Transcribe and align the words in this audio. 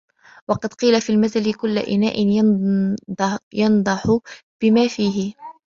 وَقَدْ 0.49 0.73
قِيلَ 0.73 1.01
فِي 1.01 1.09
الْمَثَلِ 1.13 1.53
كُلُّ 1.53 1.77
إنَاءٍ 1.79 2.17
يَنْضَحُ 3.53 4.17
بِمَا 4.63 4.87
فِيهِ 4.87 5.33